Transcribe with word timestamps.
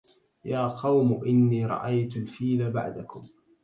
يا 0.45 0.67
قوم 0.67 1.23
إني 1.27 1.65
رأيت 1.65 2.17
الفيل 2.17 2.71
بعدكم 2.71 3.27